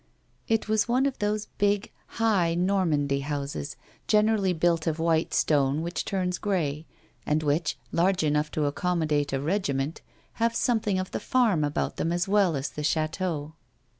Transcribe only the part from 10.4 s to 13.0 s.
have something of the farm about them as well as the